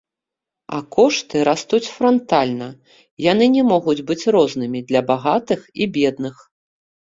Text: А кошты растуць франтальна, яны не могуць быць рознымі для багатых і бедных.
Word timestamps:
А 0.75 0.77
кошты 0.95 1.35
растуць 1.49 1.89
франтальна, 1.97 2.69
яны 3.25 3.45
не 3.57 3.63
могуць 3.73 3.95
быць 4.09 4.29
рознымі 4.37 4.79
для 4.89 5.01
багатых 5.13 5.59
і 5.81 5.91
бедных. 6.01 6.35